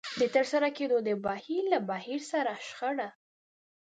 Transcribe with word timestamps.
د 0.19 0.21
ترسره 0.35 0.69
کېدو 0.77 0.97
د 1.07 1.09
بهير 1.25 1.63
له 1.73 1.79
بهير 1.89 2.19
سره 2.31 2.51
شخړه. 2.67 3.09